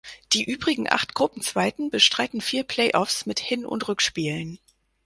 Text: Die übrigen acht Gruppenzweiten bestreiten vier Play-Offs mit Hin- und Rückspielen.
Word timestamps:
Die 0.33 0.43
übrigen 0.43 0.91
acht 0.91 1.13
Gruppenzweiten 1.13 1.91
bestreiten 1.91 2.41
vier 2.41 2.63
Play-Offs 2.63 3.27
mit 3.27 3.39
Hin- 3.39 3.67
und 3.67 3.87
Rückspielen. 3.87 4.57